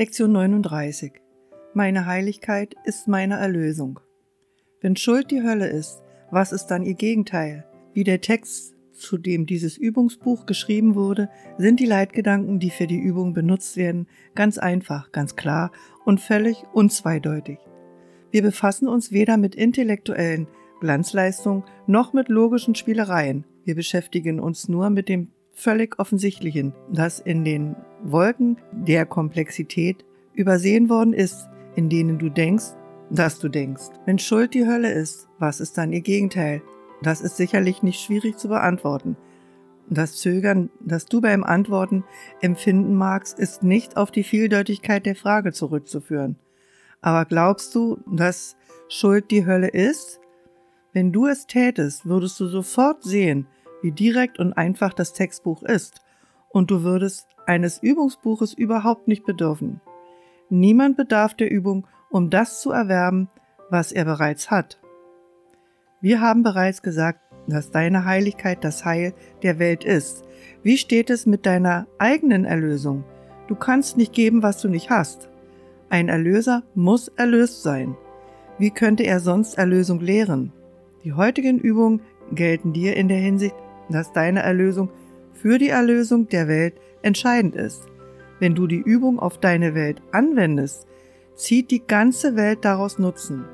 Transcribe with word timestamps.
Lektion 0.00 0.30
39. 0.30 1.10
Meine 1.74 2.06
Heiligkeit 2.06 2.76
ist 2.84 3.08
meine 3.08 3.34
Erlösung. 3.34 3.98
Wenn 4.80 4.94
Schuld 4.94 5.32
die 5.32 5.42
Hölle 5.42 5.66
ist, 5.66 6.00
was 6.30 6.52
ist 6.52 6.66
dann 6.66 6.84
ihr 6.84 6.94
Gegenteil? 6.94 7.66
Wie 7.94 8.04
der 8.04 8.20
Text, 8.20 8.76
zu 8.92 9.18
dem 9.18 9.44
dieses 9.44 9.76
Übungsbuch 9.76 10.46
geschrieben 10.46 10.94
wurde, 10.94 11.28
sind 11.56 11.80
die 11.80 11.86
Leitgedanken, 11.86 12.60
die 12.60 12.70
für 12.70 12.86
die 12.86 13.00
Übung 13.00 13.34
benutzt 13.34 13.76
werden, 13.76 14.06
ganz 14.36 14.56
einfach, 14.56 15.10
ganz 15.10 15.34
klar 15.34 15.72
und 16.04 16.20
völlig 16.20 16.62
unzweideutig. 16.72 17.58
Wir 18.30 18.42
befassen 18.42 18.86
uns 18.86 19.10
weder 19.10 19.36
mit 19.36 19.56
intellektuellen 19.56 20.46
Glanzleistungen 20.78 21.64
noch 21.88 22.12
mit 22.12 22.28
logischen 22.28 22.76
Spielereien. 22.76 23.46
Wir 23.64 23.74
beschäftigen 23.74 24.38
uns 24.38 24.68
nur 24.68 24.90
mit 24.90 25.08
dem 25.08 25.32
völlig 25.50 25.98
Offensichtlichen, 25.98 26.72
das 26.88 27.18
in 27.18 27.44
den 27.44 27.74
Wolken 28.02 28.58
der 28.72 29.06
Komplexität 29.06 30.04
übersehen 30.34 30.88
worden 30.88 31.12
ist, 31.12 31.48
in 31.74 31.88
denen 31.88 32.18
du 32.18 32.28
denkst, 32.28 32.76
dass 33.10 33.38
du 33.38 33.48
denkst. 33.48 33.84
Wenn 34.04 34.18
Schuld 34.18 34.54
die 34.54 34.66
Hölle 34.66 34.92
ist, 34.92 35.28
was 35.38 35.60
ist 35.60 35.78
dann 35.78 35.92
ihr 35.92 36.00
Gegenteil? 36.00 36.62
Das 37.02 37.20
ist 37.20 37.36
sicherlich 37.36 37.82
nicht 37.82 38.00
schwierig 38.00 38.38
zu 38.38 38.48
beantworten. 38.48 39.16
Das 39.90 40.16
Zögern, 40.16 40.70
das 40.80 41.06
du 41.06 41.20
beim 41.20 41.44
Antworten 41.44 42.04
empfinden 42.40 42.94
magst, 42.94 43.38
ist 43.38 43.62
nicht 43.62 43.96
auf 43.96 44.10
die 44.10 44.24
Vieldeutigkeit 44.24 45.06
der 45.06 45.16
Frage 45.16 45.52
zurückzuführen. 45.52 46.36
Aber 47.00 47.24
glaubst 47.24 47.74
du, 47.74 47.98
dass 48.06 48.56
Schuld 48.88 49.30
die 49.30 49.46
Hölle 49.46 49.68
ist? 49.68 50.20
Wenn 50.92 51.12
du 51.12 51.26
es 51.26 51.46
tätest, 51.46 52.06
würdest 52.06 52.38
du 52.40 52.46
sofort 52.46 53.02
sehen, 53.02 53.46
wie 53.82 53.92
direkt 53.92 54.38
und 54.38 54.52
einfach 54.52 54.92
das 54.92 55.12
Textbuch 55.12 55.62
ist, 55.62 56.00
und 56.50 56.70
du 56.70 56.82
würdest 56.82 57.28
eines 57.46 57.82
Übungsbuches 57.82 58.54
überhaupt 58.54 59.08
nicht 59.08 59.24
bedürfen. 59.24 59.80
Niemand 60.50 60.96
bedarf 60.96 61.34
der 61.34 61.50
Übung, 61.50 61.86
um 62.10 62.30
das 62.30 62.60
zu 62.60 62.70
erwerben, 62.70 63.28
was 63.70 63.92
er 63.92 64.04
bereits 64.04 64.50
hat. 64.50 64.78
Wir 66.00 66.20
haben 66.20 66.42
bereits 66.42 66.82
gesagt, 66.82 67.20
dass 67.48 67.70
deine 67.70 68.04
Heiligkeit 68.04 68.62
das 68.62 68.84
Heil 68.84 69.14
der 69.42 69.58
Welt 69.58 69.84
ist. 69.84 70.24
Wie 70.62 70.78
steht 70.78 71.10
es 71.10 71.26
mit 71.26 71.46
deiner 71.46 71.86
eigenen 71.98 72.44
Erlösung? 72.44 73.04
Du 73.48 73.54
kannst 73.54 73.96
nicht 73.96 74.12
geben, 74.12 74.42
was 74.42 74.60
du 74.60 74.68
nicht 74.68 74.90
hast. 74.90 75.28
Ein 75.90 76.08
Erlöser 76.08 76.62
muss 76.74 77.08
erlöst 77.08 77.62
sein. 77.62 77.96
Wie 78.58 78.70
könnte 78.70 79.04
er 79.04 79.20
sonst 79.20 79.56
Erlösung 79.56 80.00
lehren? 80.00 80.52
Die 81.04 81.14
heutigen 81.14 81.58
Übungen 81.58 82.00
gelten 82.32 82.72
dir 82.72 82.96
in 82.96 83.08
der 83.08 83.18
Hinsicht, 83.18 83.54
dass 83.88 84.12
deine 84.12 84.42
Erlösung 84.42 84.90
für 85.40 85.58
die 85.58 85.68
Erlösung 85.68 86.28
der 86.28 86.48
Welt 86.48 86.74
entscheidend 87.02 87.54
ist. 87.54 87.82
Wenn 88.40 88.54
du 88.54 88.66
die 88.66 88.80
Übung 88.80 89.18
auf 89.18 89.38
deine 89.38 89.74
Welt 89.74 90.02
anwendest, 90.12 90.86
zieht 91.34 91.70
die 91.70 91.86
ganze 91.86 92.36
Welt 92.36 92.64
daraus 92.64 92.98
Nutzen. 92.98 93.44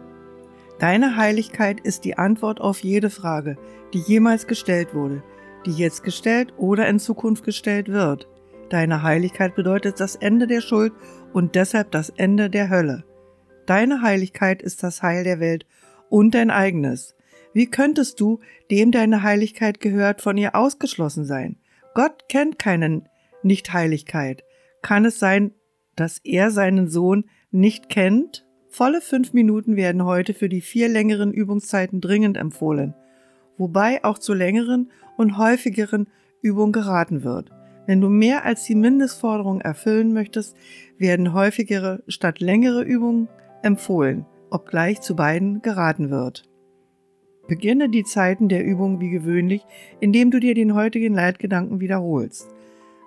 Deine 0.78 1.16
Heiligkeit 1.16 1.80
ist 1.80 2.05
die 2.05 2.18
Antwort 2.18 2.60
auf 2.60 2.80
jede 2.80 3.10
Frage, 3.10 3.56
die 3.92 4.00
jemals 4.00 4.46
gestellt 4.46 4.94
wurde, 4.94 5.22
die 5.66 5.72
jetzt 5.72 6.02
gestellt 6.02 6.52
oder 6.56 6.88
in 6.88 6.98
Zukunft 6.98 7.44
gestellt 7.44 7.88
wird. 7.88 8.28
Deine 8.70 9.02
Heiligkeit 9.02 9.55
bedeutet 9.55 10.00
das 10.00 10.16
Ende 10.16 10.46
der 10.46 10.60
Schuld 10.60 10.92
und 11.32 11.55
deshalb 11.55 11.90
das 11.90 12.10
Ende 12.10 12.50
der 12.50 12.70
Hölle. 12.70 13.05
Deine 13.66 14.02
Heiligkeit 14.02 14.62
ist 14.62 14.82
das 14.82 15.02
Heil 15.02 15.24
der 15.24 15.40
Welt 15.40 15.66
und 16.08 16.34
dein 16.34 16.50
eigenes. 16.50 17.14
Wie 17.52 17.66
könntest 17.66 18.20
du, 18.20 18.40
dem 18.70 18.90
deine 18.90 19.22
Heiligkeit 19.22 19.80
gehört, 19.80 20.20
von 20.20 20.36
ihr 20.36 20.55
ausgeschlossen 20.55 21.24
sein? 21.24 21.56
Gott 21.94 22.28
kennt 22.28 22.58
keinen 22.58 23.08
Nichtheiligkeit. 23.42 24.42
Kann 24.82 25.04
es 25.04 25.18
sein, 25.18 25.52
dass 25.96 26.18
er 26.24 26.50
seinen 26.50 26.88
Sohn 26.88 27.24
nicht 27.52 27.88
kennt? 27.88 28.44
Volle 28.68 29.00
fünf 29.00 29.32
Minuten 29.32 29.77
werden 29.77 30.04
heute 30.04 30.34
für 30.34 30.48
die 30.48 30.60
vier 30.60 30.88
längeren 30.88 31.33
Übungszeiten 31.33 32.00
dringend 32.00 32.36
empfohlen, 32.36 32.94
wobei 33.56 34.02
auch 34.02 34.18
zu 34.18 34.34
längeren 34.34 34.90
und 35.16 35.38
häufigeren 35.38 36.08
Übungen 36.42 36.72
geraten 36.72 37.22
wird. 37.22 37.50
Wenn 37.86 38.00
du 38.00 38.08
mehr 38.08 38.44
als 38.44 38.64
die 38.64 38.74
Mindestforderung 38.74 39.60
erfüllen 39.60 40.12
möchtest, 40.12 40.56
werden 40.98 41.33
häufigere 41.33 42.02
statt 42.08 42.40
längere 42.40 42.83
Übungen 42.83 43.28
empfohlen, 43.62 44.27
obgleich 44.50 45.00
zu 45.00 45.14
beiden 45.14 45.62
geraten 45.62 46.10
wird. 46.10 46.48
Beginne 47.46 47.88
die 47.88 48.05
Zeiten 48.05 48.48
der 48.48 48.64
Übung 48.64 49.00
wie 49.00 49.10
gewöhnlich, 49.10 49.62
indem 50.00 50.30
du 50.30 50.40
dir 50.40 50.55
den 50.55 50.74
heutigen 50.74 51.14
Leitgedanken 51.14 51.80
wiederholst. 51.80 52.48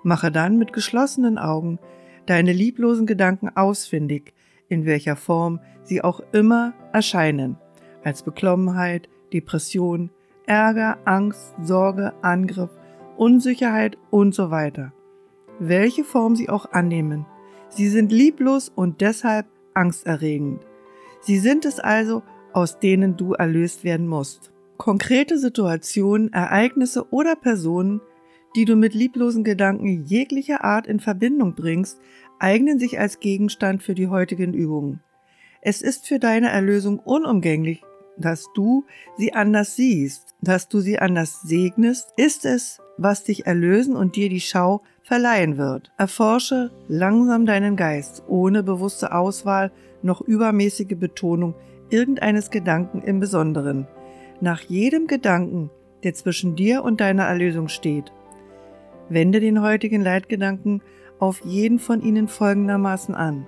Mache 0.02 0.30
dann 0.30 0.58
mit 0.58 0.72
geschlossenen 0.72 1.38
Augen 1.38 1.78
deine 2.26 2.52
lieblosen 2.52 3.06
Gedanken 3.06 3.48
ausfindig, 3.54 4.34
in 4.68 4.84
welcher 4.86 5.16
Form 5.16 5.60
sie 5.82 6.02
auch 6.02 6.20
immer 6.32 6.74
erscheinen, 6.92 7.56
als 8.04 8.22
Beklommenheit, 8.22 9.08
Depression, 9.32 10.10
Ärger, 10.46 10.98
Angst, 11.04 11.54
Sorge, 11.62 12.12
Angriff, 12.22 12.70
Unsicherheit 13.16 13.98
und 14.10 14.34
so 14.34 14.50
weiter. 14.50 14.92
Welche 15.58 16.04
Form 16.04 16.36
sie 16.36 16.48
auch 16.48 16.72
annehmen. 16.72 17.26
Sie 17.68 17.88
sind 17.88 18.12
lieblos 18.12 18.70
und 18.74 19.00
deshalb 19.00 19.46
angsterregend. 19.74 20.66
Sie 21.20 21.38
sind 21.38 21.64
es 21.64 21.80
also, 21.80 22.22
aus 22.52 22.78
denen 22.78 23.16
du 23.16 23.34
erlöst 23.34 23.84
werden 23.84 24.06
musst. 24.06 24.52
Konkrete 24.76 25.38
Situationen, 25.38 26.32
Ereignisse 26.32 27.12
oder 27.12 27.34
Personen, 27.36 28.00
die 28.56 28.64
du 28.64 28.76
mit 28.76 28.94
lieblosen 28.94 29.44
Gedanken 29.44 30.04
jeglicher 30.04 30.64
Art 30.64 30.86
in 30.86 31.00
Verbindung 31.00 31.54
bringst, 31.54 32.00
eignen 32.38 32.78
sich 32.78 32.98
als 32.98 33.20
Gegenstand 33.20 33.82
für 33.82 33.94
die 33.94 34.08
heutigen 34.08 34.54
Übungen. 34.54 35.00
Es 35.60 35.82
ist 35.82 36.06
für 36.06 36.18
deine 36.18 36.50
Erlösung 36.50 36.98
unumgänglich, 37.00 37.82
dass 38.16 38.46
du 38.54 38.84
sie 39.16 39.32
anders 39.32 39.76
siehst, 39.76 40.34
dass 40.40 40.68
du 40.68 40.80
sie 40.80 40.98
anders 40.98 41.42
segnest, 41.42 42.12
ist 42.16 42.44
es, 42.44 42.80
was 42.96 43.24
dich 43.24 43.46
erlösen 43.46 43.96
und 43.96 44.16
dir 44.16 44.28
die 44.28 44.40
Schau 44.40 44.82
verleihen 45.02 45.56
wird. 45.56 45.92
Erforsche 45.96 46.70
langsam 46.88 47.46
deinen 47.46 47.76
Geist, 47.76 48.22
ohne 48.28 48.62
bewusste 48.62 49.12
Auswahl 49.12 49.72
noch 50.02 50.20
übermäßige 50.20 50.96
Betonung 50.98 51.54
irgendeines 51.90 52.50
Gedanken 52.50 53.02
im 53.02 53.20
Besonderen. 53.20 53.86
Nach 54.40 54.60
jedem 54.60 55.06
Gedanken, 55.06 55.70
der 56.02 56.14
zwischen 56.14 56.54
dir 56.54 56.84
und 56.84 57.00
deiner 57.00 57.24
Erlösung 57.24 57.68
steht. 57.68 58.12
Wende 59.08 59.40
den 59.40 59.62
heutigen 59.62 60.02
Leitgedanken 60.02 60.82
auf 61.18 61.44
jeden 61.44 61.78
von 61.78 62.02
ihnen 62.02 62.28
folgendermaßen 62.28 63.14
an. 63.14 63.46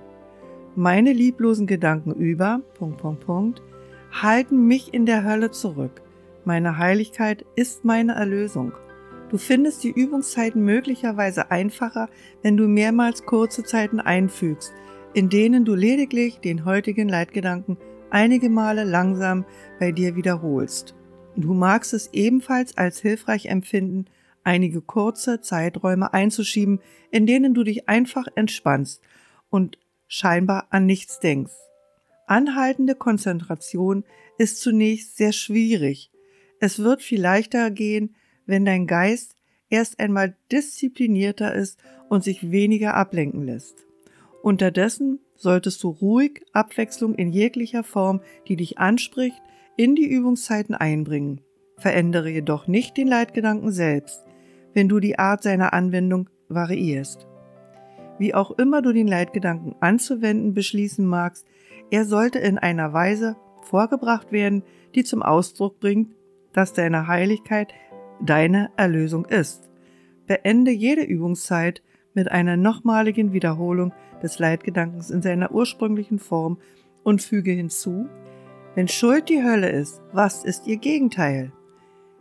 Meine 0.75 1.13
lieblosen 1.13 1.67
Gedanken 1.67 2.13
über, 2.13 2.61
Punkt, 2.77 2.97
Punkt, 2.97 3.25
Punkt, 3.25 3.61
halten 4.11 4.67
mich 4.67 4.93
in 4.93 5.05
der 5.05 5.23
Hölle 5.23 5.51
zurück. 5.51 6.01
Meine 6.43 6.77
Heiligkeit 6.77 7.45
ist 7.55 7.85
meine 7.85 8.13
Erlösung. 8.13 8.73
Du 9.29 9.37
findest 9.37 9.83
die 9.83 9.91
Übungszeiten 9.91 10.63
möglicherweise 10.63 11.51
einfacher, 11.51 12.09
wenn 12.41 12.57
du 12.57 12.67
mehrmals 12.67 13.25
kurze 13.25 13.63
Zeiten 13.63 13.99
einfügst, 13.99 14.73
in 15.13 15.29
denen 15.29 15.63
du 15.63 15.75
lediglich 15.75 16.39
den 16.39 16.65
heutigen 16.65 17.07
Leitgedanken 17.07 17.77
einige 18.11 18.49
Male 18.49 18.83
langsam 18.83 19.45
bei 19.79 19.91
dir 19.91 20.15
wiederholst. 20.15 20.95
Du 21.35 21.53
magst 21.53 21.93
es 21.93 22.09
ebenfalls 22.13 22.77
als 22.77 22.99
hilfreich 22.99 23.47
empfinden, 23.47 24.05
einige 24.43 24.81
kurze 24.81 25.41
Zeiträume 25.41 26.13
einzuschieben, 26.13 26.79
in 27.11 27.25
denen 27.25 27.53
du 27.53 27.63
dich 27.63 27.87
einfach 27.87 28.27
entspannst 28.35 29.01
und 29.49 29.77
scheinbar 30.07 30.67
an 30.71 30.85
nichts 30.85 31.19
denkst. 31.19 31.53
Anhaltende 32.27 32.95
Konzentration 32.95 34.03
ist 34.37 34.61
zunächst 34.61 35.17
sehr 35.17 35.33
schwierig. 35.33 36.11
Es 36.59 36.79
wird 36.79 37.01
viel 37.01 37.21
leichter 37.21 37.71
gehen, 37.71 38.15
wenn 38.45 38.65
dein 38.65 38.87
Geist 38.87 39.35
erst 39.69 39.99
einmal 39.99 40.35
disziplinierter 40.51 41.53
ist 41.53 41.79
und 42.09 42.23
sich 42.23 42.51
weniger 42.51 42.93
ablenken 42.95 43.45
lässt. 43.45 43.85
Unterdessen 44.43 45.19
solltest 45.41 45.83
du 45.83 45.89
ruhig 45.89 46.43
Abwechslung 46.53 47.15
in 47.15 47.31
jeglicher 47.31 47.83
Form, 47.83 48.21
die 48.47 48.55
dich 48.55 48.77
anspricht, 48.77 49.41
in 49.75 49.95
die 49.95 50.07
Übungszeiten 50.07 50.75
einbringen. 50.75 51.41
Verändere 51.77 52.29
jedoch 52.29 52.67
nicht 52.67 52.95
den 52.95 53.07
Leitgedanken 53.07 53.71
selbst, 53.71 54.23
wenn 54.73 54.87
du 54.87 54.99
die 54.99 55.17
Art 55.17 55.41
seiner 55.41 55.73
Anwendung 55.73 56.29
variierst. 56.47 57.27
Wie 58.19 58.35
auch 58.35 58.51
immer 58.51 58.83
du 58.83 58.93
den 58.93 59.07
Leitgedanken 59.07 59.75
anzuwenden 59.79 60.53
beschließen 60.53 61.05
magst, 61.05 61.47
er 61.89 62.05
sollte 62.05 62.37
in 62.37 62.59
einer 62.59 62.93
Weise 62.93 63.35
vorgebracht 63.63 64.31
werden, 64.31 64.63
die 64.93 65.03
zum 65.03 65.23
Ausdruck 65.23 65.79
bringt, 65.79 66.13
dass 66.53 66.73
deine 66.73 67.07
Heiligkeit 67.07 67.73
deine 68.23 68.69
Erlösung 68.77 69.25
ist. 69.25 69.69
Beende 70.27 70.71
jede 70.71 71.01
Übungszeit 71.01 71.81
mit 72.13 72.31
einer 72.31 72.57
nochmaligen 72.57 73.33
Wiederholung 73.33 73.93
des 74.21 74.39
Leitgedankens 74.39 75.09
in 75.09 75.21
seiner 75.21 75.51
ursprünglichen 75.51 76.19
Form 76.19 76.57
und 77.03 77.21
füge 77.21 77.51
hinzu, 77.51 78.07
wenn 78.75 78.87
Schuld 78.87 79.27
die 79.27 79.43
Hölle 79.43 79.69
ist, 79.69 80.01
was 80.13 80.45
ist 80.45 80.65
ihr 80.65 80.77
Gegenteil? 80.77 81.51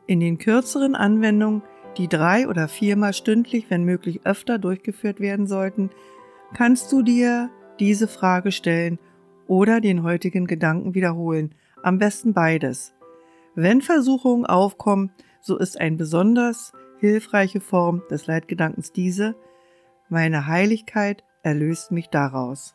In 0.06 0.18
den 0.18 0.38
kürzeren 0.38 0.96
Anwendungen, 0.96 1.62
die 1.96 2.08
drei 2.08 2.48
oder 2.48 2.66
viermal 2.66 3.12
stündlich, 3.12 3.66
wenn 3.68 3.84
möglich 3.84 4.20
öfter 4.24 4.58
durchgeführt 4.58 5.20
werden 5.20 5.46
sollten, 5.46 5.90
kannst 6.52 6.90
du 6.90 7.02
dir 7.02 7.50
diese 7.78 8.08
Frage 8.08 8.50
stellen 8.50 8.98
oder 9.46 9.80
den 9.80 10.02
heutigen 10.02 10.46
Gedanken 10.46 10.94
wiederholen. 10.94 11.54
Am 11.82 11.98
besten 11.98 12.34
beides. 12.34 12.94
Wenn 13.54 13.80
Versuchungen 13.80 14.46
aufkommen, 14.46 15.12
so 15.40 15.56
ist 15.56 15.80
eine 15.80 15.96
besonders 15.96 16.72
hilfreiche 16.98 17.60
Form 17.60 18.02
des 18.10 18.26
Leitgedankens 18.26 18.92
diese, 18.92 19.34
meine 20.10 20.46
Heiligkeit 20.46 21.22
erlöst 21.42 21.92
mich 21.92 22.08
daraus. 22.08 22.74